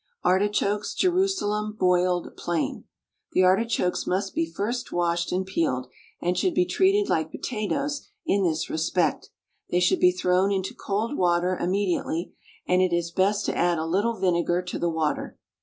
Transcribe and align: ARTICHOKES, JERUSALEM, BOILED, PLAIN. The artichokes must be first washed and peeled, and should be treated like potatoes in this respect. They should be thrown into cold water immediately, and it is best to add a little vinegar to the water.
ARTICHOKES, 0.23 0.95
JERUSALEM, 0.95 1.73
BOILED, 1.79 2.35
PLAIN. 2.35 2.85
The 3.33 3.43
artichokes 3.43 4.07
must 4.07 4.33
be 4.33 4.47
first 4.51 4.91
washed 4.91 5.31
and 5.31 5.45
peeled, 5.45 5.89
and 6.19 6.35
should 6.35 6.55
be 6.55 6.65
treated 6.65 7.07
like 7.07 7.29
potatoes 7.29 8.07
in 8.25 8.43
this 8.43 8.67
respect. 8.67 9.29
They 9.69 9.79
should 9.79 9.99
be 9.99 10.11
thrown 10.11 10.51
into 10.51 10.73
cold 10.73 11.15
water 11.15 11.55
immediately, 11.55 12.33
and 12.67 12.81
it 12.81 12.91
is 12.91 13.11
best 13.11 13.45
to 13.45 13.55
add 13.55 13.77
a 13.77 13.85
little 13.85 14.15
vinegar 14.19 14.63
to 14.63 14.79
the 14.79 14.89
water. 14.89 15.37